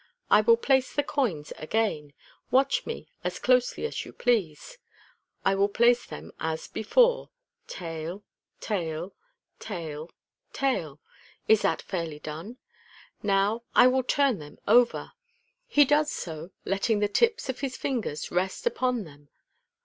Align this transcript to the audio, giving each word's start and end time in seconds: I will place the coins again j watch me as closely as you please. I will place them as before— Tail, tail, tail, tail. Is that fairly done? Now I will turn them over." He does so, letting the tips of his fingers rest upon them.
I 0.31 0.41
will 0.41 0.57
place 0.57 0.91
the 0.95 1.03
coins 1.03 1.53
again 1.59 2.07
j 2.07 2.15
watch 2.49 2.87
me 2.87 3.07
as 3.23 3.37
closely 3.37 3.85
as 3.85 4.03
you 4.03 4.11
please. 4.11 4.79
I 5.45 5.53
will 5.53 5.69
place 5.69 6.07
them 6.07 6.31
as 6.39 6.67
before— 6.67 7.29
Tail, 7.67 8.23
tail, 8.59 9.13
tail, 9.59 10.09
tail. 10.53 10.99
Is 11.47 11.61
that 11.61 11.83
fairly 11.83 12.17
done? 12.17 12.57
Now 13.21 13.61
I 13.75 13.85
will 13.85 14.01
turn 14.01 14.39
them 14.39 14.57
over." 14.67 15.11
He 15.67 15.85
does 15.85 16.11
so, 16.11 16.49
letting 16.65 16.97
the 16.97 17.07
tips 17.07 17.47
of 17.47 17.59
his 17.59 17.77
fingers 17.77 18.31
rest 18.31 18.65
upon 18.65 19.03
them. 19.03 19.29